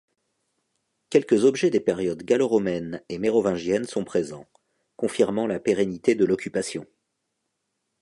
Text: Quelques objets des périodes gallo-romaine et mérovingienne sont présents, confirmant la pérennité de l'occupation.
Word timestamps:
Quelques 1.11 1.45
objets 1.45 1.69
des 1.69 1.79
périodes 1.79 2.23
gallo-romaine 2.23 3.03
et 3.07 3.19
mérovingienne 3.19 3.85
sont 3.85 4.03
présents, 4.03 4.47
confirmant 4.95 5.45
la 5.45 5.59
pérennité 5.59 6.15
de 6.15 6.25
l'occupation. 6.25 6.87